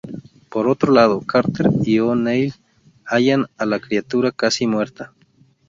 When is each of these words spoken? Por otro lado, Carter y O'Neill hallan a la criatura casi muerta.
Por 0.49 0.67
otro 0.67 0.91
lado, 0.91 1.19
Carter 1.21 1.67
y 1.83 1.99
O'Neill 1.99 2.55
hallan 3.05 3.45
a 3.59 3.67
la 3.67 3.79
criatura 3.79 4.31
casi 4.31 4.65
muerta. 4.65 5.13